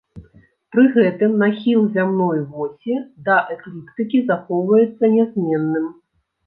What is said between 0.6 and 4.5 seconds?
Пры гэтым нахіл зямной восі да экліптыкі